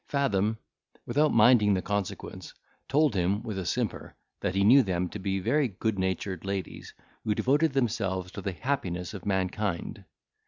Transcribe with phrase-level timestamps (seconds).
[0.07, 0.57] Fathom,
[1.05, 2.55] without minding the consequence,
[2.87, 6.95] told him, with a simper, that he knew them to be very good natured ladies,
[7.23, 10.03] who devoted themselves to the happiness of mankind.